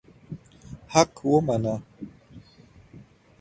[0.93, 1.75] حق ومنه.